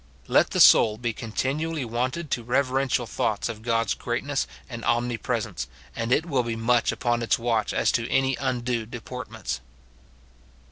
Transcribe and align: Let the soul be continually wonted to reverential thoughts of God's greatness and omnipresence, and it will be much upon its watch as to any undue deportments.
Let 0.27 0.49
the 0.49 0.59
soul 0.59 0.97
be 0.97 1.13
continually 1.13 1.85
wonted 1.85 2.31
to 2.31 2.41
reverential 2.43 3.05
thoughts 3.05 3.49
of 3.49 3.61
God's 3.61 3.93
greatness 3.93 4.47
and 4.67 4.83
omnipresence, 4.83 5.67
and 5.95 6.11
it 6.11 6.25
will 6.25 6.41
be 6.41 6.55
much 6.55 6.91
upon 6.91 7.21
its 7.21 7.37
watch 7.37 7.71
as 7.71 7.91
to 7.91 8.09
any 8.09 8.35
undue 8.37 8.87
deportments. 8.87 9.59